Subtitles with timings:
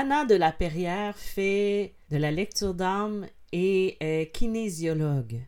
[0.00, 5.40] Anna de la Perrière fait de la lecture d'âme et est kinésiologue.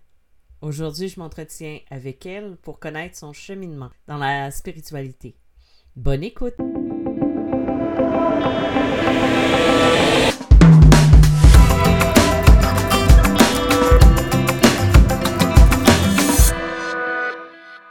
[0.60, 5.36] Aujourd'hui, je m'entretiens avec elle pour connaître son cheminement dans la spiritualité.
[5.94, 6.56] Bonne écoute!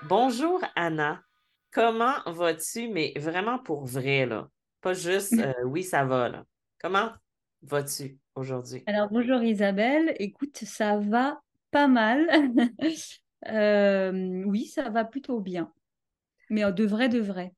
[0.09, 1.23] Bonjour Anna,
[1.71, 4.49] comment vas-tu, mais vraiment pour vrai, là?
[4.81, 6.45] Pas juste euh, oui, ça va, là.
[6.79, 7.11] Comment
[7.61, 8.83] vas-tu aujourd'hui?
[8.87, 10.15] Alors, bonjour Isabelle.
[10.17, 12.27] Écoute, ça va pas mal.
[13.47, 15.71] Euh, oui, ça va plutôt bien.
[16.49, 17.53] Mais euh, de vrai, de vrai.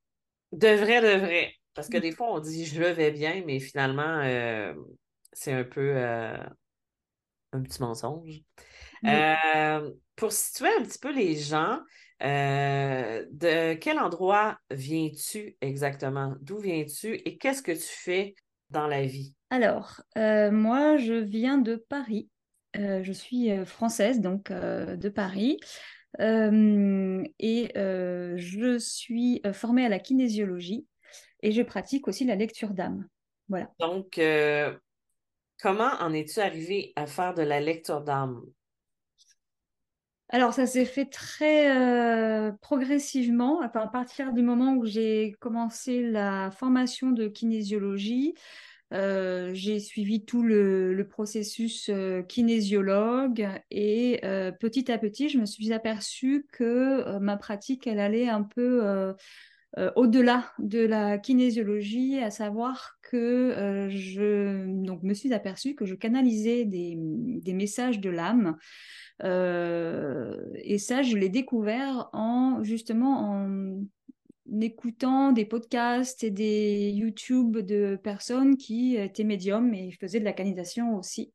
[0.52, 1.54] De vrai, de vrai.
[1.74, 4.22] Parce que des fois, on dit je vais bien, mais finalement,
[5.32, 5.96] c'est un peu
[7.52, 8.42] un petit mensonge.
[10.14, 11.80] pour situer un petit peu les gens,
[12.20, 16.36] de quel endroit viens-tu exactement?
[16.42, 18.36] D'où viens-tu et qu'est-ce que tu fais
[18.72, 19.34] dans la vie?
[19.50, 22.28] Alors, euh, moi, je viens de Paris.
[22.76, 25.58] Euh, je suis euh, française, donc de Paris.
[26.18, 30.86] et je suis formée à la kinésiologie
[31.42, 33.06] et je pratique aussi la lecture d'âme.
[33.48, 33.70] Voilà.
[33.78, 34.20] Donc,
[35.60, 38.42] comment en es-tu arrivée à faire de la lecture d'âme?
[40.32, 43.60] Alors, ça s'est fait très progressivement.
[43.60, 48.34] à partir du moment où j'ai commencé la formation de kinésiologie,
[48.92, 55.46] euh, j'ai suivi tout le, processus euh, kinésiologue et euh, petit à petit, je me
[55.46, 59.14] suis aperçue que ma pratique, elle allait un peu
[59.96, 66.64] au-delà de la kinésiologie, à savoir que je donc, me suis aperçue que je canalisais
[66.64, 68.56] des, des messages de l'âme.
[69.22, 73.84] et ça, je l'ai découvert en justement en
[74.60, 80.32] écoutant des podcasts et des YouTube de personnes qui étaient médiums et faisaient de la
[80.32, 81.32] canalisation aussi.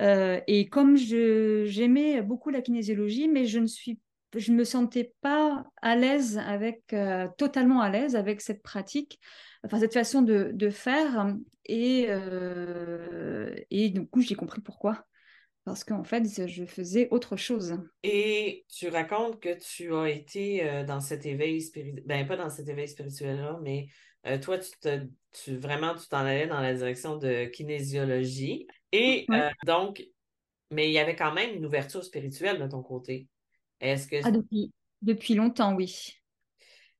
[0.00, 4.00] Euh, et comme j'aimais beaucoup la kinésiologie, mais je ne suis
[4.34, 9.20] je me sentais pas à l'aise avec euh, totalement à l'aise avec cette pratique
[9.64, 11.34] enfin cette façon de, de faire
[11.66, 15.04] et euh, et du coup j'ai compris pourquoi
[15.64, 17.78] parce qu'en fait, je faisais autre chose.
[18.02, 22.50] Et tu racontes que tu as été euh, dans cet éveil spirituel, ben pas dans
[22.50, 23.86] cet éveil spirituel-là, mais
[24.42, 28.66] toi, tu, te, tu vraiment, tu t'en allais dans la direction de kinésiologie.
[28.92, 29.26] Et
[29.66, 30.04] donc,
[30.70, 33.28] mais il y avait quand même une ouverture spirituelle de ton côté.
[33.84, 34.16] Est-ce que...
[34.24, 34.72] Ah, depuis,
[35.02, 36.14] depuis longtemps, oui.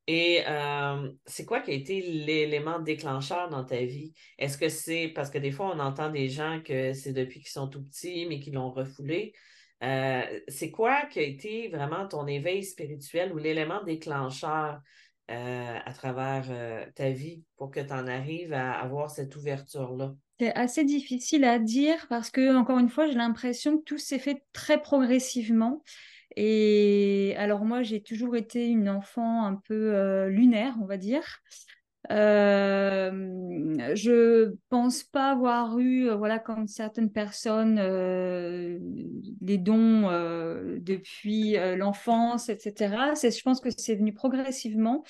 [0.06, 4.12] Et euh, c'est quoi qui a été l'élément déclencheur dans ta vie?
[4.39, 7.49] Est-ce que c'est parce que des fois, on entend des gens que c'est depuis qu'ils
[7.49, 9.33] sont tout petits, mais qu'ils l'ont refoulé.
[9.83, 14.81] Euh, c'est quoi qui a été vraiment ton éveil spirituel ou l'élément déclencheur
[15.31, 16.45] euh, à travers
[16.95, 20.15] ta vie pour que tu en arrives à avoir cette ouverture-là?
[20.39, 24.19] C'est assez difficile à dire parce que, encore une fois, j'ai l'impression que tout s'est
[24.19, 25.83] fait très progressivement.
[26.37, 31.43] Et alors moi, j'ai toujours été une enfant un peu euh, lunaire, on va dire.
[32.11, 38.78] Euh, je pense pas avoir eu, euh, voilà, comme certaines personnes, euh,
[39.41, 40.03] les dons
[40.78, 43.15] depuis l'enfance, etc.
[43.15, 45.05] Je pense que c'est venu progressivement.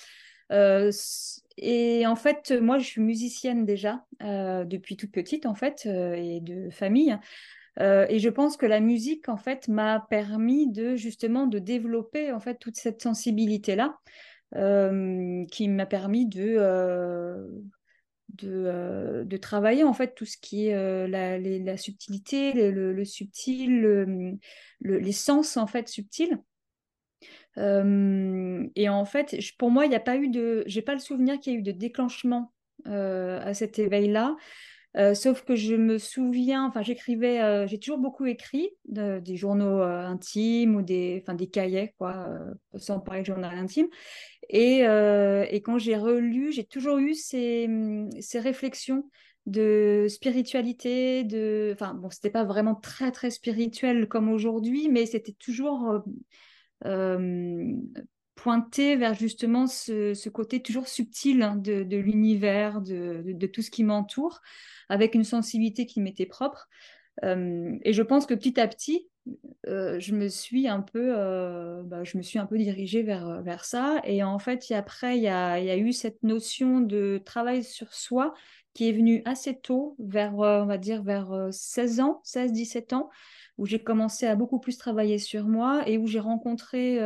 [1.56, 6.70] et en fait, moi, je suis musicienne déjà depuis toute petite, en fait, et de
[6.70, 7.18] famille.
[7.80, 12.32] Euh, et je pense que la musique, en fait, m'a permis de justement de développer
[12.32, 13.98] en fait toute cette sensibilité-là,
[14.54, 17.48] euh, qui m'a permis de, euh,
[18.34, 24.38] de, travailler en fait tout ce qui est la, la, subtilité, le, subtil,
[24.80, 26.38] les sens en fait subtils.
[27.56, 31.40] et en fait, pour moi, il n'y a pas eu de, j'ai pas le souvenir
[31.40, 32.52] qu'il y ait eu de déclenchement
[32.84, 34.36] à cet éveil-là.
[34.96, 39.80] Euh, sauf que je me souviens, enfin j'écrivais, euh, j'ai toujours beaucoup écrit des journaux
[39.80, 42.28] euh, intimes ou des, enfin des cahiers quoi,
[42.76, 43.88] sans parler de journal intime.
[44.50, 47.68] Et, et quand j'ai relu, j'ai toujours eu ces,
[48.20, 49.08] ces, réflexions
[49.46, 55.32] de spiritualité, de, enfin bon, c'était pas vraiment très très spirituel comme aujourd'hui, mais c'était
[55.32, 56.04] toujours
[58.44, 64.42] pointé vers justement ce, côté toujours subtil hein, de, l'univers, de, tout ce qui m'entoure
[64.90, 66.68] avec une sensibilité qui m'était propre.
[67.24, 69.08] Euh, et je pense que petit à petit,
[69.66, 73.40] euh, je me suis un peu, euh, bah, je me suis un peu dirigée vers,
[73.40, 74.02] vers ça.
[74.04, 77.94] Et en fait, après, il y a, y a, eu cette notion de travail sur
[77.94, 78.34] soi
[78.74, 83.08] qui est venue assez tôt, vers, on va dire, vers 16 ans, 16-17 ans,
[83.56, 86.98] où j'ai commencé à beaucoup plus travailler sur moi et où j'ai rencontré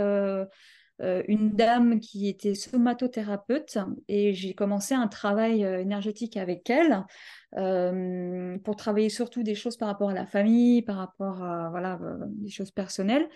[1.00, 3.78] une dame qui était somatothérapeute
[4.08, 7.04] et j'ai commencé un travail énergétique avec elle
[7.52, 12.50] pour travailler surtout des choses par rapport à la famille, par rapport à voilà, des
[12.50, 13.28] choses personnelles.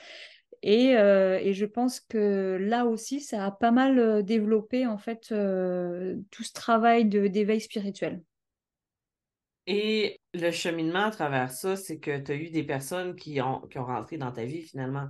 [0.62, 6.42] Et, et, je pense que là aussi, ça a pas mal développé en fait tout
[6.42, 8.22] ce travail d'éveil spirituel.
[9.66, 13.60] Et le cheminement à travers ça, c'est que tu as eu des personnes qui ont,
[13.60, 15.08] qui ont rentré dans ta vie finalement.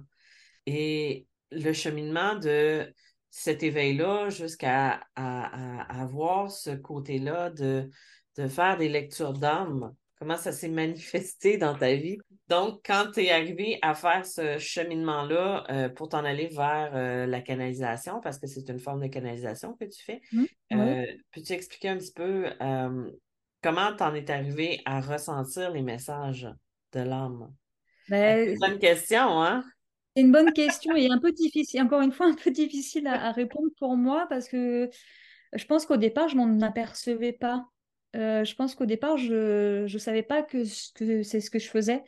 [0.67, 2.93] Et le cheminement de
[3.31, 7.89] cet éveil-là jusqu'à avoir ce côté-là de,
[8.37, 12.19] de faire des lectures d'âme, comment ça s'est manifesté dans ta vie?
[12.49, 17.27] Donc, quand tu es arrivé à faire ce cheminement-là euh, pour t'en aller vers euh,
[17.27, 20.45] la canalisation, parce que c'est une forme de canalisation que tu fais, mmh,
[20.75, 22.51] euh, peux-tu expliquer un petit peu
[23.63, 26.49] comment tu en es arrivé à ressentir les messages
[26.93, 27.53] de l'âme?
[28.09, 29.65] Ben, c'est une bonne question, hein?
[30.15, 33.33] C'est une bonne question et un peu difficile, encore une fois, un peu difficile à,
[33.33, 34.91] répondre pour moi parce que
[35.55, 37.67] je pense qu'au départ, je m'en apercevais pas.
[38.15, 42.03] Euh, je pense qu'au départ, je ne savais pas que, c'est ce que je faisais.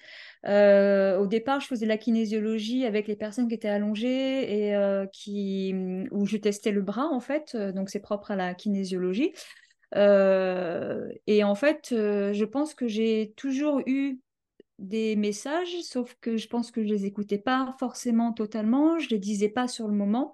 [0.46, 5.06] Euh, au départ, je faisais la kinésiologie avec les personnes qui étaient allongées et euh,
[5.06, 5.74] qui,
[6.10, 7.56] où je testais le bras, en fait.
[7.56, 9.32] Donc, c'est propre à la kinésiologie.
[9.94, 14.18] et en fait, je pense que j'ai toujours eu
[14.78, 19.18] des messages, sauf que je pense que je les écoutais pas forcément totalement, je les
[19.18, 20.32] disais pas sur le moment.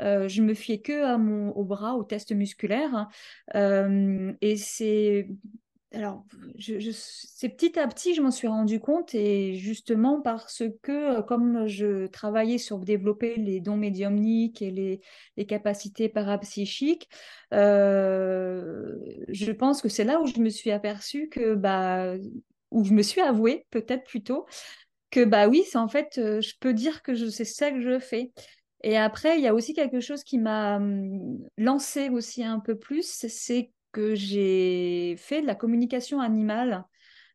[0.00, 3.08] Euh, je me fiais que à mon, au bras, au test musculaire.
[3.54, 5.28] Euh, et c'est
[5.92, 6.24] alors,
[6.56, 11.22] je, c'est petit à petit, je m'en suis rendu compte et justement parce que euh,
[11.22, 15.00] comme je travaillais sur développer les dons médiumniques et les,
[15.36, 17.08] les capacités parapsychiques,
[17.50, 22.14] je pense que c'est là où je me suis aperçue que bah,
[22.70, 24.46] où je me suis avouée, peut-être plutôt,
[25.10, 27.98] que bah oui, c'est en fait, euh, je peux dire que c'est ça que je
[27.98, 28.32] fais.
[28.82, 32.78] Et après, il y a aussi quelque chose qui m'a hum, lancé aussi un peu
[32.78, 36.84] plus, c'est que j'ai fait de la communication animale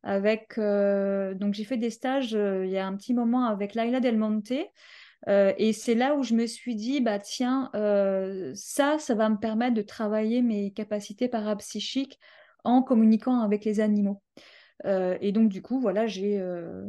[0.04, 0.58] avec.
[0.58, 4.00] Euh, donc, j'ai fait des stages euh, il y a un petit moment avec Laila
[4.00, 4.54] Del Monte.
[5.28, 7.72] et c'est là où je me suis dit, bah tiens,
[8.56, 12.20] ça, ça va me permettre de travailler mes capacités parapsychiques
[12.64, 14.22] en communiquant avec les animaux.
[14.84, 16.86] Euh, et donc, du coup, voilà, euh,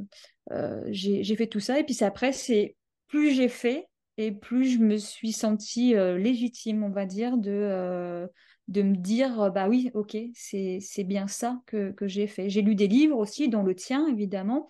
[0.50, 1.78] euh, j'ai j'ai fait tout ça.
[1.78, 3.86] Et puis après, c'est plus j'ai fait
[4.18, 8.26] et plus je me suis sentie légitime, on va dire, de,
[8.68, 12.48] de me dire, bah oui, ok, c'est bien ça que, que j'ai fait.
[12.48, 14.68] J'ai lu des livres aussi, dont le tien, évidemment,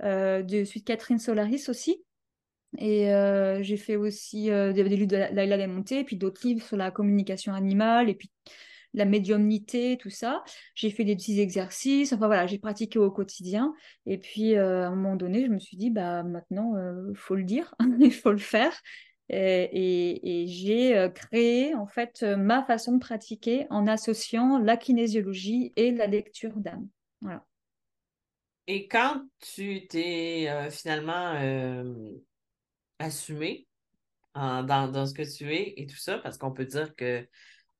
[0.00, 2.04] de suite Catherine Solaris aussi.
[2.78, 3.08] Et
[3.62, 7.52] j'ai fait aussi des, livres de Laila Desmonté, et puis d'autres livres sur la communication
[7.52, 8.30] animale, et puis
[8.94, 10.42] la médiumnité, tout ça.
[10.74, 13.74] J'ai fait des petits exercices, enfin voilà, j'ai pratiqué au quotidien.
[14.06, 17.14] Et puis euh, à un moment donné, je me suis dit, bah maintenant, il euh,
[17.14, 18.72] faut le dire, il faut le faire.
[19.30, 25.90] Et, j'ai euh, créé en fait ma façon de pratiquer en associant la kinésiologie et
[25.90, 26.88] la lecture d'âme.
[27.20, 27.44] Voilà.
[28.66, 31.34] Et quand tu t'es finalement
[32.98, 33.66] assumé
[34.34, 37.26] dans, dans, ce que tu es et tout ça, parce qu'on peut dire que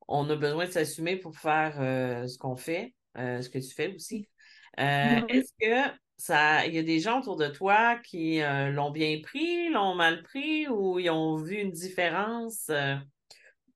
[0.08, 3.74] on a besoin de s'assumer pour faire euh, ce qu'on fait, euh, ce que tu
[3.74, 4.28] fais aussi.
[4.80, 9.20] Euh, est-ce que ça, il y a des gens autour de toi qui l'ont bien
[9.22, 12.64] pris, l'ont mal pris ou ils ont vu une différence?
[12.66, 12.72] tu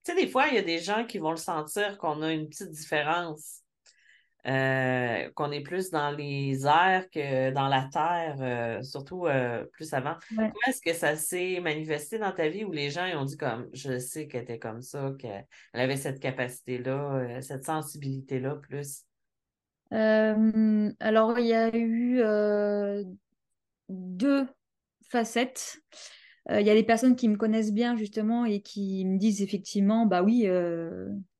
[0.02, 2.48] sais, des fois, il y a des gens qui vont le sentir qu'on a une
[2.48, 3.62] petite différence.
[4.46, 9.92] Euh, qu'on est plus dans les airs que dans la terre, euh, surtout euh, plus
[9.92, 10.14] avant.
[10.28, 13.68] Comment est-ce que ça s'est manifesté dans ta vie où les gens ont dit comme
[13.72, 19.04] je sais qu'elle était comme ça, qu'elle avait cette capacité-là, cette sensibilité-là plus?
[19.90, 22.22] alors, il y a eu
[23.88, 24.46] deux
[25.10, 25.78] facettes.
[26.50, 30.06] Il y a des personnes qui me connaissent bien justement et qui me disent effectivement,
[30.06, 30.46] bah oui,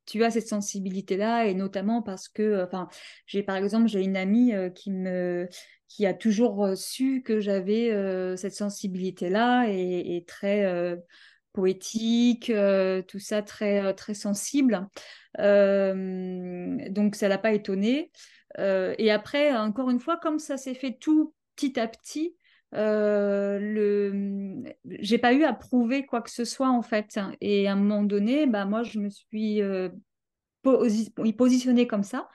[0.08, 2.88] tu as cette sensibilité-là, et notamment parce que, euh, enfin,
[3.26, 5.48] j'ai par exemple, j'ai une amie euh, qui me
[5.86, 7.90] qui a toujours euh, su que j'avais
[8.36, 10.96] cette sensibilité-là et, très
[11.52, 12.52] poétique,
[13.08, 14.86] tout ça très très sensible.
[15.38, 18.10] donc ça l'a pas étonné.
[18.58, 22.36] et après, encore une fois, comme ça s'est fait tout petit à petit,
[22.74, 27.18] euh, le j'ai pas eu à prouver quoi que ce soit en fait.
[27.40, 29.88] Et à un moment donné bah moi je me suis euh,
[30.62, 32.28] positionnée comme ça.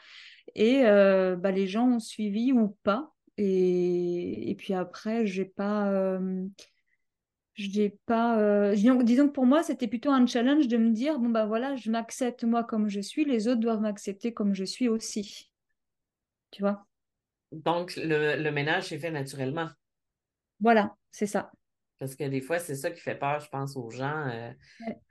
[0.55, 3.11] Et euh, bah, les gens ont suivi ou pas.
[3.37, 6.45] Et, et puis après j'ai pas euh,
[7.55, 11.29] j'ai pas disons, disons, que pour moi c'était plutôt un challenge de me dire bon
[11.29, 14.87] bah voilà je m'accepte moi comme je suis les autres doivent m'accepter comme je suis
[14.87, 15.51] aussi.
[16.49, 16.85] Tu vois?
[17.51, 19.69] Donc le, le ménage est fait naturellement
[20.63, 21.51] voilà, c'est ça.
[22.00, 24.51] Parce que des fois, c'est ça qui fait peur, je pense, aux gens euh,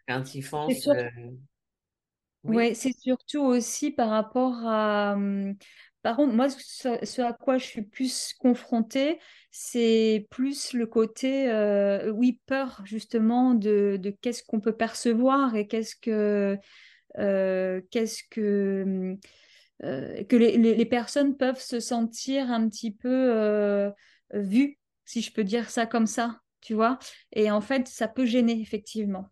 [0.09, 0.91] quand ils font ce.
[2.45, 5.13] Oui, Ouais, c'est surtout aussi par rapport à.
[5.15, 5.55] hum,
[6.03, 9.21] Par contre, moi, ce, ce à quoi je suis plus confrontée,
[9.53, 15.69] c'est plus le côté, euh, oui, peur justement de, de qu'est-ce qu'on peut percevoir et
[15.69, 16.59] qu'est-ce que,
[17.19, 19.17] euh, qu'est-ce que,
[19.85, 23.93] euh, que les, les- les personnes peuvent se sentir un petit peu
[24.35, 24.79] vues,
[25.13, 26.99] si je peux dire ça comme ça, tu vois.
[27.33, 29.31] Et en fait, ça peut gêner, effectivement.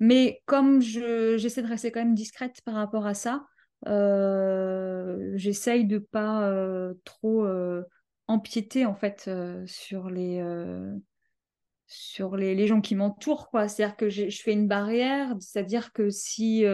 [0.00, 3.46] Mais comme je, j'essaie de rester quand même discrète par rapport à ça,
[3.88, 7.82] euh, j'essaye de pas euh, trop euh,
[8.26, 9.30] empiéter en fait
[9.66, 10.40] sur les,
[11.86, 13.68] sur les, les gens qui m'entourent, quoi.
[13.68, 16.64] C'est-à-dire que j'ai- je fais une barrière, c'est-à-dire que si,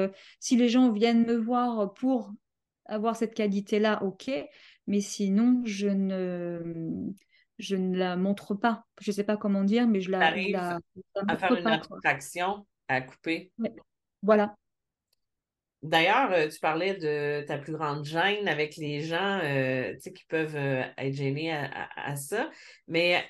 [0.40, 2.32] si les gens viennent me voir pour
[2.86, 4.30] avoir cette qualité-là, ok,
[4.86, 7.12] mais sinon, je ne,
[7.62, 8.84] je ne la montre pas.
[9.00, 10.80] Je sais pas comment dire, mais je la, je arrives la,
[11.28, 13.52] à faire une pas, abstraction à couper.
[13.58, 13.72] Ouais.
[14.22, 14.56] Voilà.
[15.82, 20.56] D'ailleurs, euh, tu parlais de ta plus grande gêne avec les gens euh, qui peuvent
[20.56, 22.50] euh, être gênés à, à- à ça.
[22.86, 23.24] Mais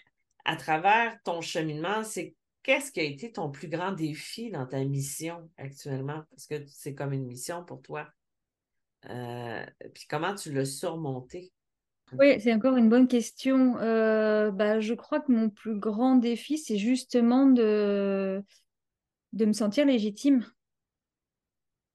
[0.44, 4.84] à travers ton cheminement, c'est qu'est-ce qui a été ton plus grand défi dans ta
[4.84, 6.22] mission actuellement?
[6.30, 8.08] Parce que c'est comme une mission pour toi.
[9.08, 11.52] Euh, puis comment tu l'as surmonté?
[12.18, 13.78] Oui, c'est encore une bonne question.
[13.78, 18.44] Euh, bah, je crois que mon plus grand défi, c'est justement de,
[19.32, 20.44] me sentir légitime.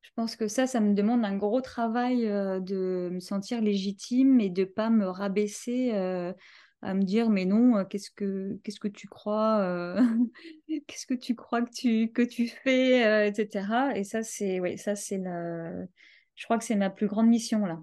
[0.02, 4.40] Je pense que ça, ça me demande un gros travail euh, de me sentir légitime
[4.40, 6.34] et de pas me rabaisser euh,
[6.82, 9.96] à me dire mais non, qu'est-ce que tu crois,
[10.88, 13.96] qu'est-ce que tu crois que tu fais, etc.
[13.96, 15.72] Et ça, c'est ça c'est la,
[16.36, 17.80] je crois que c'est ma plus grande mission là.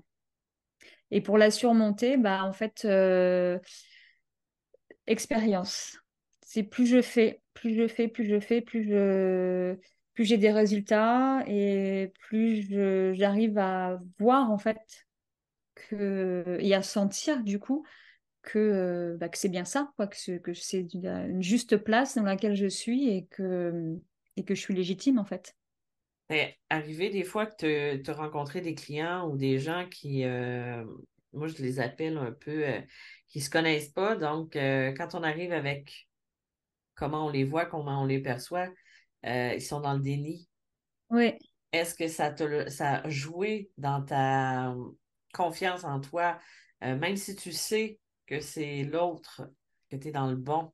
[1.14, 2.84] Et pour la surmonter, bah en fait.
[2.86, 3.58] euh,
[5.06, 5.98] expérience.
[6.46, 9.76] C'est plus je fais, plus je fais, plus je fais, plus je,
[10.14, 12.68] plus j'ai des résultats et plus
[13.14, 14.78] j'arrive à voir en fait
[15.74, 17.84] que et à sentir du coup
[18.42, 20.40] que, euh, bah, que c'est bien ça, quoi, que, c'est-
[20.94, 23.96] une juste place dans laquelle je suis et que,
[24.36, 25.56] et que je suis légitime en fait.
[26.30, 30.84] C'est arrivé des fois que tu as rencontré des clients ou des gens qui, euh,
[31.32, 32.80] moi je les appelle un peu, euh,
[33.28, 34.16] qui se connaissent pas.
[34.16, 36.08] Donc, euh, quand on arrive avec
[36.94, 38.68] comment on les voit, comment on les perçoit,
[39.22, 40.48] ils sont dans le déni.
[41.10, 41.34] Oui.
[41.72, 44.74] Est-ce que ça te, ça a joué dans ta
[45.32, 46.38] confiance en toi,
[46.80, 49.42] même si tu sais que c'est l'autre,
[49.90, 50.72] que tu es dans le bon?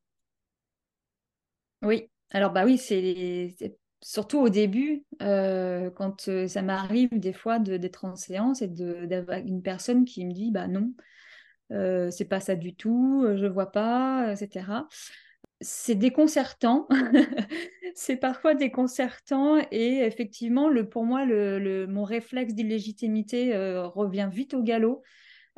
[1.82, 7.58] Oui, alors bah oui, c'est- surtout au début, euh, quand euh, ça m'arrive des fois
[7.58, 10.92] de- d'être en séance et de d'avoir une personne qui me dit bah non,
[11.72, 14.88] euh, c'est pas ça du tout, je vois pas, etc.
[15.60, 16.88] C'est déconcertant,
[17.94, 24.62] c'est parfois déconcertant et effectivement, le, pour moi, le, mon réflexe d'illégitimité revient vite au
[24.62, 25.02] galop.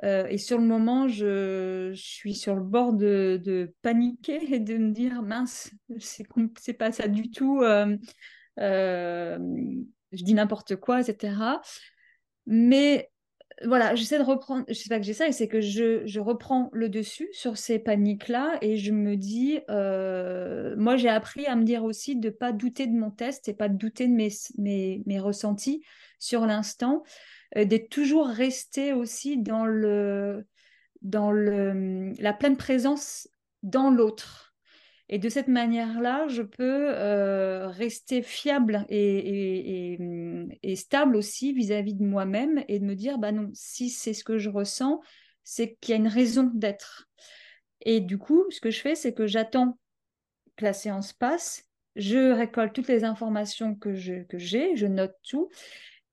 [0.04, 4.90] Euh, et sur le moment, je, suis sur le bord de, paniquer et de me
[4.90, 7.62] dire, mince, c'est pas ça du tout.
[7.62, 7.96] euh,
[8.58, 9.38] euh,
[10.12, 11.60] je dis n'importe quoi, etc.
[12.46, 13.10] Mais
[13.64, 17.28] voilà, j'essaie de reprendre, je sais pas que j'essaie, c'est que je, reprends le dessus
[17.32, 22.30] sur ces paniques-là et je me dis, moi j'ai appris à me dire aussi de
[22.30, 25.82] pas douter de mon test et pas douter de mes, ressentis
[26.18, 27.04] sur l'instant,
[27.54, 30.46] d'être toujours resté aussi dans le,
[31.02, 33.28] dans le, la pleine présence
[33.62, 34.54] dans l'autre.
[35.08, 39.98] Et de cette manière-là, je peux euh, rester fiable et
[40.74, 44.38] stable aussi vis-à-vis de moi-même et de me dire, bah non, si c'est ce que
[44.38, 45.00] je ressens,
[45.44, 47.10] c'est qu'il y a une raison d'être.
[47.82, 49.78] Et du coup, ce que je fais, c'est que j'attends
[50.56, 55.16] que la séance passe, je récolte toutes les informations que je, que j'ai, je note
[55.22, 55.50] tout.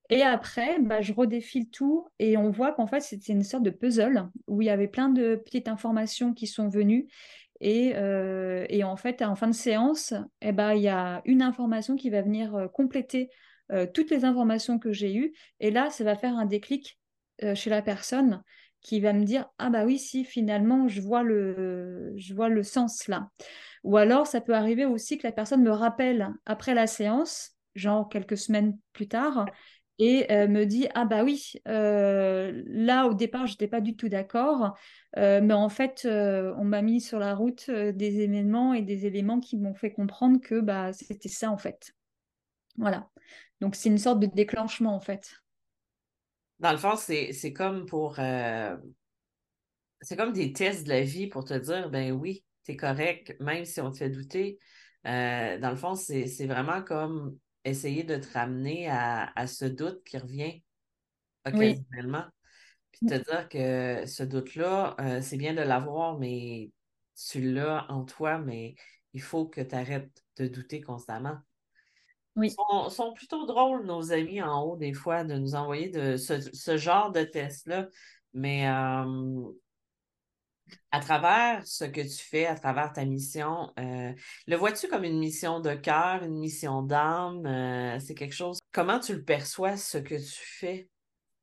[0.10, 3.70] Et après, bah, je redéfile tout et on voit qu'en fait, c'était une sorte de
[3.70, 7.08] puzzle où il y avait plein de petites informations qui sont venues
[7.62, 11.42] et, euh, et, en fait, en fin de séance, eh ben, il y a une
[11.42, 13.30] information qui va venir euh, compléter
[13.72, 15.34] euh, toutes les informations que j'ai eues.
[15.60, 16.98] Et là, ça va faire un déclic
[17.54, 18.44] chez la personne
[18.82, 22.64] qui va me dire Ah bah oui, si finalement, je vois le, je vois le
[22.64, 23.30] sens là.
[23.86, 28.10] Ou alors, ça peut arriver aussi que la personne me rappelle après la séance, genre
[28.10, 29.46] quelques semaines plus tard,
[30.00, 34.08] et euh, me dit ah bah oui euh, là au départ j'étais pas du tout
[34.08, 34.76] d'accord
[35.18, 39.42] euh, mais en fait on m'a mis sur la route des événements et des éléments
[39.42, 41.92] qui m'ont fait comprendre que bah c'était ça en fait
[42.78, 43.10] voilà
[43.60, 45.34] donc c'est une sorte de déclenchement en fait
[46.60, 48.16] Dans le fond, c'est, comme pour.
[48.16, 48.78] c'est
[50.16, 53.66] comme des tests de la vie pour te dire, ben oui, tu es correct, même
[53.66, 54.60] si on te fait douter.
[55.04, 57.38] Dans le fond, c'est vraiment comme
[57.70, 60.62] essayer de te ramener à, ce doute qui revient
[61.46, 62.26] occasionnellement.
[62.92, 66.72] Puis te dire que ce doute-là, euh, c'est bien de l'avoir, mais
[67.16, 68.76] tu l'as en toi, mais
[69.14, 71.38] il faut que tu arrêtes de douter constamment.
[72.36, 72.48] Oui.
[72.48, 76.78] Ils sont, plutôt drôles, nos amis en haut, des fois, de nous envoyer de ce,
[76.78, 77.88] genre de test-là.
[78.34, 79.52] Mais euh,
[80.92, 84.12] à travers ce que tu fais, à travers ta mission, euh,
[84.48, 87.46] le vois-tu comme une mission de cœur, une mission d'âme?
[87.46, 88.60] Euh, c'est quelque chose?
[88.72, 90.90] Comment tu le perçois, ce que tu fais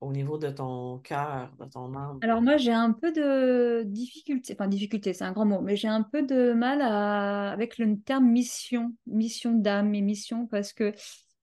[0.01, 2.19] au niveau de ton cœur, de ton âme?
[2.23, 5.89] Alors moi, j'ai un peu de difficulté, enfin difficulté, c'est un grand mot, mais j'ai
[5.89, 10.93] un peu de mal avec le terme mission, mission d'âme et mission, parce que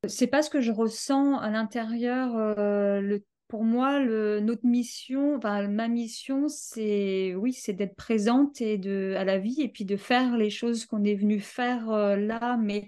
[0.08, 2.36] c'est pas ce que je ressens à l'intérieur.
[2.36, 3.24] Euh, le
[3.54, 9.24] pour moi, notre mission, enfin, ma mission, c'est oui, c'est d'être présente et de, à
[9.24, 12.88] la vie et puis de faire les choses qu'on est venu faire euh, là, mais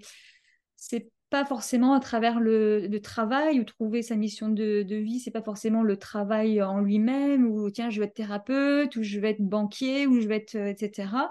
[0.74, 5.30] c'est pas forcément à travers le, travail ou trouver sa mission de, de vie, c'est
[5.30, 9.30] pas forcément le travail en lui-même ou tiens, je vais être thérapeute ou je vais
[9.30, 11.30] être banquier ou je vais être, euh, etc.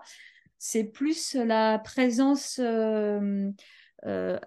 [0.59, 3.51] C'est plus la présence euh,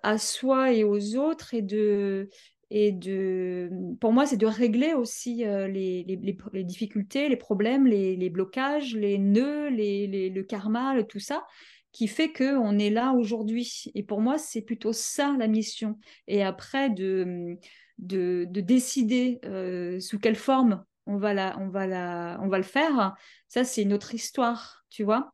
[0.02, 2.30] à soi et aux autres et de
[2.70, 3.70] et de,
[4.00, 6.04] pour moi, c'est de régler aussi euh, les,
[6.64, 11.46] difficultés, les problèmes, les, blocages, les nœuds, le karma, tout ça,
[11.92, 13.90] qui fait qu'on est là aujourd'hui.
[13.94, 15.98] Et pour moi, c'est plutôt ça la mission.
[16.26, 17.56] Et après, de,
[17.98, 22.64] de, décider euh, sous quelle forme on va, la, on, va la, on va le
[22.64, 23.14] faire,
[23.48, 25.32] ça, c'est une autre histoire, tu vois.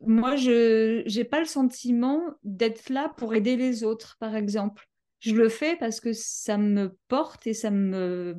[0.00, 4.88] Moi, je n'ai pas le sentiment d'être là pour aider les autres, par exemple
[5.22, 8.36] je le fais parce que ça me porte et ça me,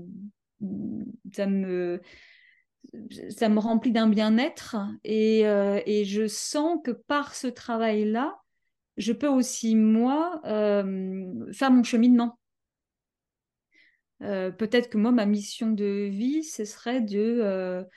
[1.29, 1.99] ça me,
[3.59, 4.75] remplit d'un bien-être.
[5.05, 8.37] Et, euh, et, je sens que par ce travail-là,
[8.97, 12.37] je peux aussi, moi, euh, faire mon cheminement.
[14.21, 17.87] Euh, peut-être que moi, ma mission de vie, ce serait de,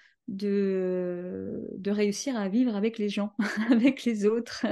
[1.86, 3.32] réussir à vivre avec les gens,
[3.70, 4.64] avec les autres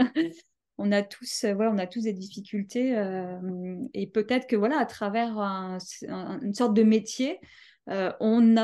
[0.78, 4.78] on a tous, euh, voilà, on a tous des difficultés euh, et peut-être que voilà,
[4.78, 7.40] à travers une sorte de métier,
[7.90, 8.56] euh, on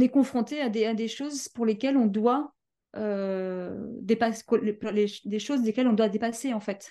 [0.00, 2.52] est confronté à des, choses pour lesquelles on doit
[2.94, 4.44] dépasser,
[5.24, 6.90] des choses desquelles on doit dépasser en fait.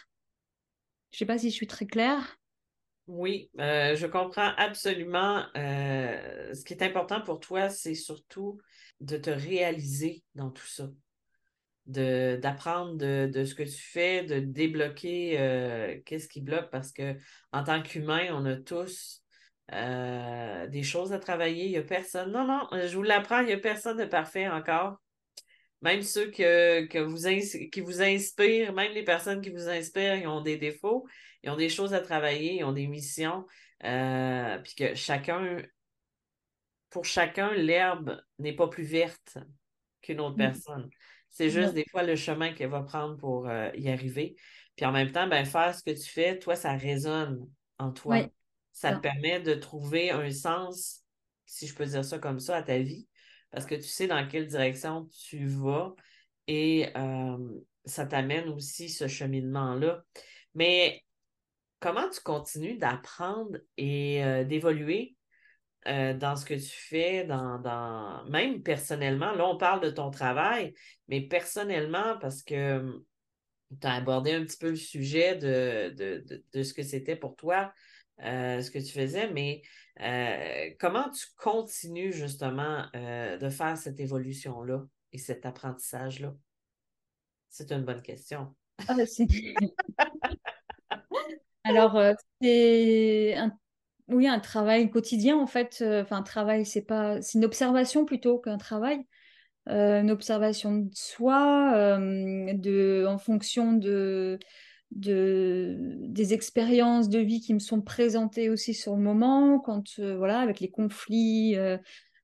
[1.12, 2.38] Je sais pas si je suis très claire.
[3.08, 5.44] Oui, je comprends absolument.
[5.54, 8.60] ce qui est important pour toi, c'est surtout
[9.02, 10.88] de te réaliser dans tout ça
[11.86, 16.70] d'apprendre de, ce que tu fais, de débloquer euh, qu'est-ce qui bloque?
[16.70, 17.16] Parce que
[17.52, 19.24] en tant qu'humain, on a tous
[19.74, 21.66] euh, des choses à travailler.
[21.66, 22.32] Il n'y a personne.
[22.32, 25.02] Non, non, je vous l'apprends, il n'y a personne de parfait encore.
[25.82, 30.42] Même ceux que, vous qui vous inspirent, même les personnes qui vous inspirent, ils ont
[30.42, 31.08] des défauts,
[31.42, 33.48] ils ont des choses à travailler, ils ont des missions.
[33.84, 35.58] Euh, puis que chacun,
[36.92, 39.40] pour chacun, l'herbe n'est pas plus verte
[40.02, 40.38] qu'une autre mmh.
[40.38, 40.90] personne.
[41.32, 44.36] C'est juste des fois le chemin qu'elle va prendre pour euh, y arriver.
[44.76, 48.30] Puis en même temps, ben, faire ce que tu fais, toi, ça résonne en toi.
[48.74, 51.04] Ça te permet de trouver un sens,
[51.46, 53.08] si je peux dire ça comme ça, à ta vie,
[53.50, 55.94] parce que tu sais dans quelle direction tu vas
[56.48, 57.38] et euh,
[57.86, 60.04] ça t'amène aussi ce cheminement-là.
[60.54, 61.04] Mais
[61.80, 65.16] comment tu continues d'apprendre et euh, d'évoluer
[65.88, 69.34] euh, dans ce que tu fais, dans, même personnellement.
[69.34, 70.76] Là, on parle de ton travail,
[71.08, 73.04] mais personnellement, parce que
[73.82, 77.74] tu as abordé un petit peu le sujet de, de, ce que c'était pour toi,
[78.24, 79.64] euh, ce que tu faisais, mais
[80.02, 86.36] euh, comment tu continues justement de faire cette évolution-là et cet apprentissage-là?
[87.50, 88.56] C'est une bonne question.
[88.88, 88.96] Ah,
[91.64, 92.00] Alors,
[92.40, 93.52] c'est un
[94.08, 95.80] oui, un travail quotidien en fait.
[95.82, 99.06] Euh, enfin, un travail, c'est pas, c'est une observation plutôt qu'un travail.
[99.70, 104.40] Euh, une observation de soi, euh, de, en fonction de,
[104.92, 110.40] de, des expériences de vie qui me sont présentées aussi sur le moment, quand voilà,
[110.40, 111.56] avec les conflits,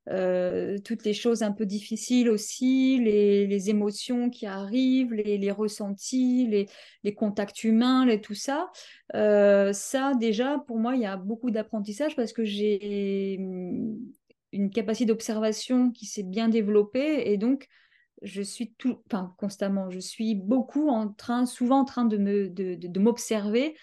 [0.09, 6.67] euh, toutes les choses un peu difficiles aussi, les, émotions qui arrivent, les, ressentis,
[7.03, 8.71] les, contacts humains, tout ça.
[9.15, 13.97] Euh, ça, déjà, pour moi, il y a beaucoup d'apprentissage parce que j'ai mm,
[14.53, 17.67] une capacité d'observation qui s'est bien développée et donc
[18.23, 22.49] je suis tout, enfin constamment, je suis beaucoup en train, souvent en train de me,
[22.49, 23.75] de m'observer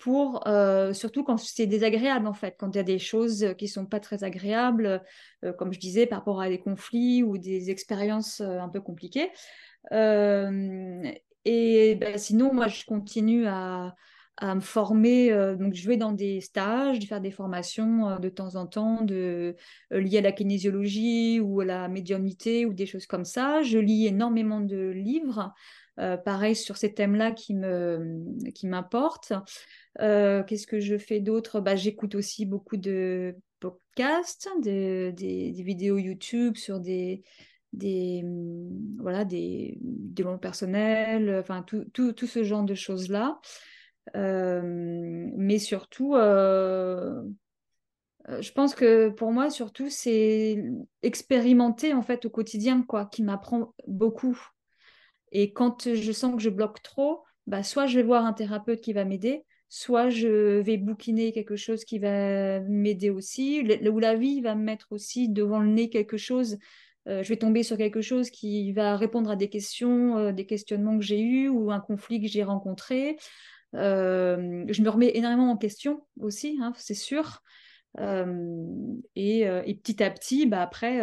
[0.00, 0.44] pour
[0.92, 4.00] surtout quand c'est désagréable en fait, quand il y a des choses qui sont pas
[4.00, 5.02] très agréables,
[5.58, 9.30] comme je disais par rapport à des conflits ou des expériences un peu compliquées.
[11.44, 13.94] et ben, sinon, moi, je continue à,
[14.42, 15.32] me former.
[15.32, 19.02] Euh, donc, je vais dans des stages, faire des formations euh, de temps en temps
[19.02, 19.54] de,
[19.92, 23.62] euh, liées à la kinésiologie ou à la médiumnité ou des choses comme ça.
[23.62, 25.52] Je lis énormément de livres,
[26.24, 29.32] pareil sur ces thèmes-là qui me qui m'importent.
[29.98, 31.60] Qu'est-ce que je fais d'autre?
[31.60, 37.22] Bah, J'écoute aussi beaucoup de podcasts, des, des, vidéos YouTube sur des,
[37.72, 38.24] des
[38.98, 43.38] voilà des développements personnels, enfin tout, tout, tout, ce genre de choses là.
[44.16, 44.62] Euh,
[45.36, 47.22] mais surtout, euh,
[48.28, 50.62] euh, je pense que pour moi, surtout, c'est
[51.02, 54.38] expérimenter en fait au quotidien, quoi, qui m'apprend beaucoup.
[55.32, 58.80] Et quand je sens que je bloque trop, bah, soit je vais voir un thérapeute
[58.80, 64.16] qui va m'aider, soit je vais bouquiner quelque chose qui va m'aider aussi, ou la
[64.16, 66.58] vie va me mettre aussi devant le nez quelque chose.
[67.06, 71.04] je vais tomber sur quelque chose qui va répondre à des questions, des questionnements que
[71.04, 73.16] j'ai eus ou un conflit que j'ai rencontré.
[73.76, 77.42] Euh, je me remets énormément en question aussi, hein, c'est sûr.
[77.98, 78.66] Euh,
[79.14, 81.00] et, euh, et, petit à petit, bah, après,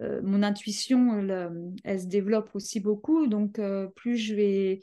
[0.00, 3.26] mon intuition, elle, elle, se développe aussi beaucoup.
[3.26, 3.60] Donc,
[3.94, 4.80] plus je vais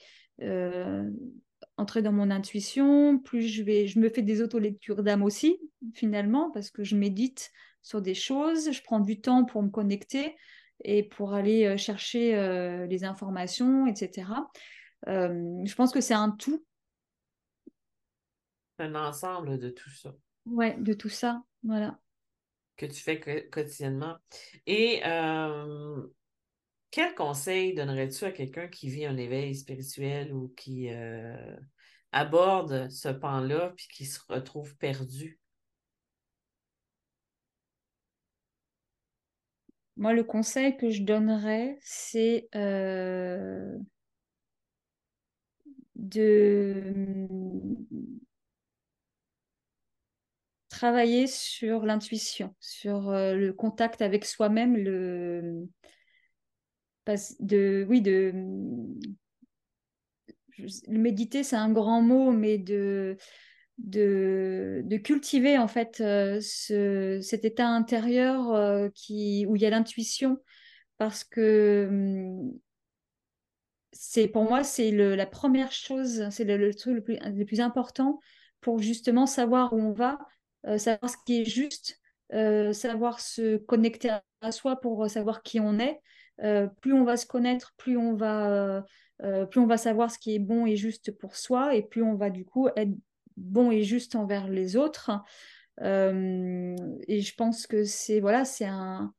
[1.78, 5.60] entrer dans mon intuition, plus je vais, je me fais des auto-lectures d'âme aussi,
[5.94, 10.36] finalement, parce que je médite sur des choses, je prends du temps pour me connecter
[10.84, 14.28] et pour aller chercher les informations, etc.
[15.08, 16.64] je pense que c'est un tout
[18.80, 20.14] un ensemble de tout ça.
[20.46, 22.00] Ouais, de tout ça, voilà.
[22.84, 24.18] Que tu fais quotidiennement.
[24.66, 26.06] Et euh,
[26.92, 31.56] quel conseil donnerais-tu à quelqu'un qui vit un éveil spirituel ou qui euh,
[32.12, 35.40] aborde ce pan-là puis qui se retrouve perdu?
[39.96, 43.78] Moi, le conseil que je donnerais, c'est euh,
[45.96, 46.98] de
[50.84, 55.66] travailler sur l'intuition, sur euh, le contact avec soi-même, le
[57.40, 58.34] de oui de
[60.90, 63.16] méditer c'est un grand mot mais de
[63.78, 69.66] de, de cultiver en fait euh, ce, cet état intérieur euh, qui où il y
[69.66, 70.38] a l'intuition.
[70.98, 72.60] Parce que hum,
[73.94, 78.20] c'est pour moi c'est la première chose c'est le, truc le plus, le plus important
[78.60, 80.20] pour justement savoir où on va
[80.68, 82.00] euh, savoir ce qui est juste,
[82.34, 84.10] euh, savoir se connecter
[84.42, 86.00] à, soi pour savoir qui on est.
[86.42, 88.84] Euh, plus on va se connaître, plus on va,
[89.52, 92.16] plus on va savoir ce qui est bon et juste pour soi, et plus on
[92.16, 92.92] va du coup être
[93.38, 95.12] bon et juste envers les autres.
[95.80, 95.84] et
[97.22, 99.14] je pense que c'est voilà, c'est un,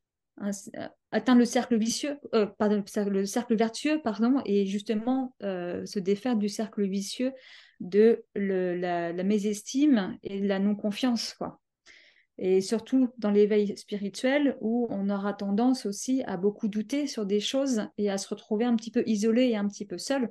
[1.11, 2.19] atteindre le cercle vicieux,
[2.59, 7.33] pardon, le cercle vertueux, pardon, et justement se défaire du cercle vicieux
[7.81, 11.61] de la, mésestime et de la non-confiance, quoi.
[12.37, 17.39] Et surtout dans l'éveil spirituel où on aura tendance aussi à beaucoup douter sur des
[17.39, 20.29] choses et à se retrouver un petit peu isolé et un petit peu seul.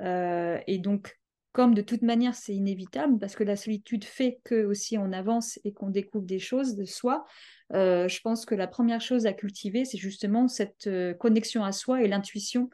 [0.00, 1.16] Euh, et donc,
[1.52, 5.58] comme de toute manière c'est inévitable parce que la solitude fait que aussi on avance
[5.64, 7.24] et qu'on découvre des choses de soi,
[7.72, 11.72] euh, je pense que la première chose à cultiver c'est justement cette euh, connexion à
[11.72, 12.70] soi et l'intuition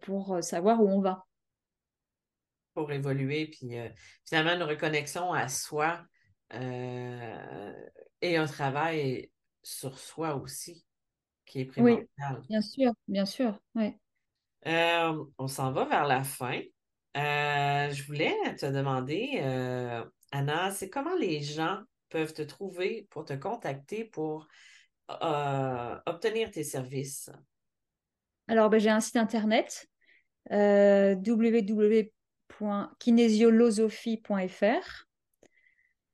[0.00, 1.28] pour savoir où on va
[2.74, 3.46] pour évoluer.
[3.46, 3.88] Puis euh,
[4.26, 6.00] finalement, une reconnexion à soi
[6.54, 7.72] euh,
[8.20, 9.30] et un travail
[9.62, 10.84] sur soi aussi
[11.44, 12.06] qui est primordial.
[12.18, 13.58] Oui, bien sûr, bien sûr.
[13.74, 13.98] Ouais.
[14.66, 16.60] Euh, on s'en va vers la fin.
[17.14, 19.40] je voulais te demander,
[20.32, 24.46] Anna, c'est comment les gens peuvent te trouver pour te contacter pour
[25.08, 27.30] obtenir tes services?
[28.46, 29.88] Alors, ben, j'ai un site internet
[30.50, 32.12] www
[32.98, 35.08] kinésiolosophie.fr.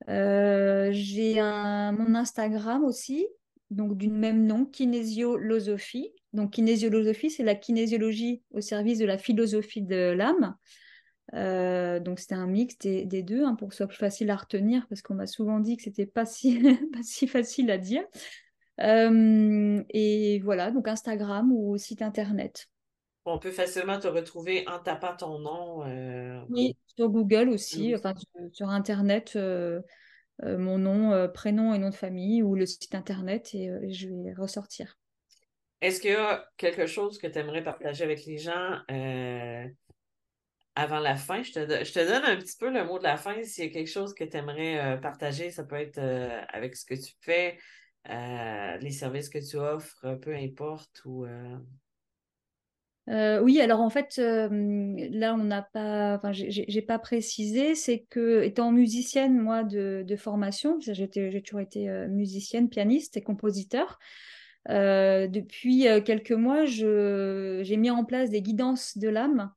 [0.09, 3.27] Euh, j'ai mon Instagram aussi,
[3.71, 6.13] donc du même nom, kinésiolosophie.
[6.33, 10.57] Donc kinésiolosophie, c'est la kinésiologie au service de la philosophie de l'âme.
[11.35, 14.37] Euh, donc c'était un mix des, deux hein, pour que ce soit plus facile à
[14.37, 16.61] retenir parce qu'on m'a souvent dit que c'était pas si,
[16.93, 18.05] pas si facile à dire.
[18.81, 22.69] Euh, et voilà, donc Instagram ou site internet.
[23.29, 25.85] On peut facilement te retrouver en tapant ton nom.
[25.85, 28.15] Euh, oui, sur Google aussi, enfin
[28.53, 29.81] sur, Internet, euh,
[30.45, 34.33] euh, mon nom, prénom et nom de famille ou le site Internet et, je vais
[34.33, 34.97] ressortir.
[35.81, 38.81] Est-ce qu'il y a quelque chose que tu aimerais partager avec les gens
[40.79, 43.17] avant la fin, je te, je te, donne un petit peu le mot de la
[43.17, 43.43] fin.
[43.43, 46.95] S'il y a quelque chose que tu aimerais partager, ça peut être avec ce que
[46.95, 47.59] tu fais,
[48.09, 51.27] les services que tu offres, peu importe, ou
[53.09, 54.49] euh, oui, alors en fait, euh,
[55.11, 60.79] là, on n'a pas, enfin, j'ai pas précisé, c'est que étant musicienne, moi, de, formation,
[60.81, 63.99] j'ai toujours été euh, musicienne, pianiste et compositeur.
[64.69, 69.53] depuis quelques mois, j'ai mis en place des guidances de l'âme.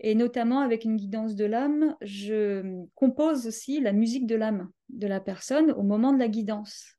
[0.00, 5.08] Et notamment avec une guidance de l'âme, je compose aussi la musique de l'âme de
[5.08, 6.97] la personne au moment de la guidance.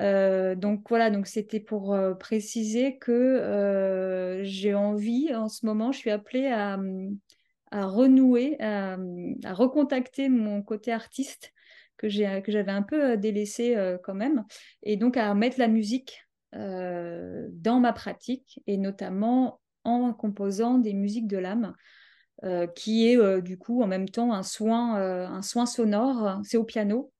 [0.00, 5.90] Euh, donc voilà, donc c'était pour euh, préciser que euh, j'ai envie en ce moment,
[5.92, 6.78] je suis appelée à,
[7.72, 8.96] renouer, à,
[9.46, 11.52] recontacter mon côté artiste
[11.96, 14.44] que j'avais un peu délaissé quand même,
[14.84, 21.26] et donc à mettre la musique dans ma pratique, et notamment en composant des musiques
[21.26, 21.74] de l'âme.
[22.76, 27.12] qui est du coup en même temps un soin, un soin sonore, c'est au piano,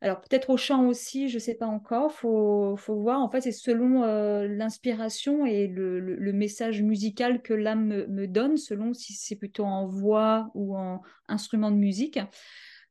[0.00, 3.20] alors peut-être au chant aussi, je ne sais pas encore, faut, faut voir.
[3.20, 8.94] En fait, c'est selon euh, l'inspiration et le, message musical que l'âme me, donne, selon
[8.94, 12.20] si c'est plutôt en voix ou en instrument de musique.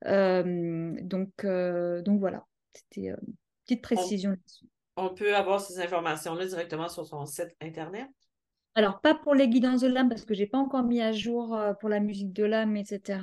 [0.06, 4.36] Euh, donc, euh, donc voilà, c'était une petite précision.
[4.98, 8.08] On, on peut avoir ces informations-là directement sur son site internet.
[8.78, 11.12] Alors, pas pour les guidances de l'âme, parce que je n'ai pas encore mis à
[11.12, 13.20] jour euh, pour la musique de l'âme, etc.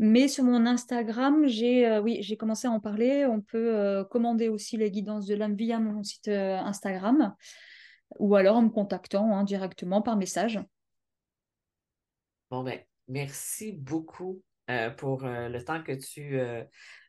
[0.00, 3.24] Mais sur mon Instagram, j'ai euh, oui, j'ai commencé à en parler.
[3.24, 7.36] On peut euh, commander aussi les guidances de l'âme via mon site Instagram
[8.18, 10.58] ou alors en me contactant hein, directement par message.
[12.50, 14.42] Bon, ben, merci beaucoup
[14.96, 16.36] pour le temps que tu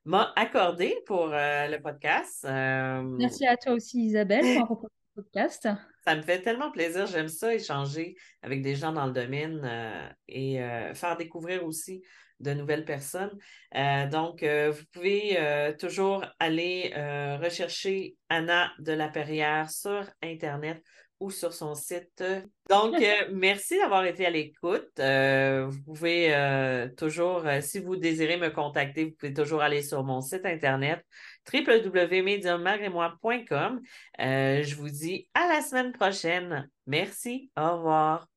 [0.06, 2.46] m'as accordé pour le podcast.
[2.48, 5.68] Merci à toi aussi, Isabelle, pour podcast.
[6.06, 7.06] Ça me fait tellement plaisir.
[7.06, 12.02] J'aime ça, échanger avec des gens dans le domaine euh, et euh, faire découvrir aussi
[12.40, 13.38] de nouvelles personnes.
[13.76, 16.92] Euh, donc, vous pouvez toujours aller
[17.40, 20.82] rechercher Anna de la Perrière sur Internet
[21.20, 22.24] ou sur son site.
[22.68, 22.96] Donc,
[23.32, 24.90] merci d'avoir été à l'écoute.
[24.98, 30.46] vous pouvez toujours, si vous désirez me contacter, vous pouvez toujours aller sur mon site
[30.48, 31.06] Internet
[31.52, 33.82] www.mediummagremois.com.
[34.20, 36.70] Euh, je vous dis à la semaine prochaine.
[36.88, 37.52] Merci.
[37.58, 38.28] Au revoir.